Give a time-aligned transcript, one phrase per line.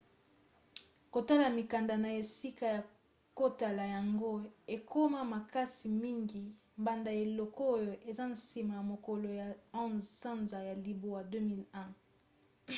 [1.13, 2.81] kotala mikanda na esika ya
[3.39, 4.29] kotala yango
[4.75, 6.43] ekoma makasi mingi
[6.85, 11.89] banda eleko oyo eza nsima ya mokolo ya 11 sanza ya libwa 2001